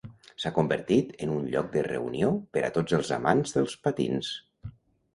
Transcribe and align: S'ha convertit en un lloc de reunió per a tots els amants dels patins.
S'ha 0.43 0.51
convertit 0.53 1.11
en 1.25 1.35
un 1.35 1.45
lloc 1.57 1.69
de 1.77 1.85
reunió 1.89 2.33
per 2.57 2.65
a 2.65 2.73
tots 2.81 2.99
els 3.01 3.15
amants 3.21 3.57
dels 3.59 3.81
patins. 3.87 4.37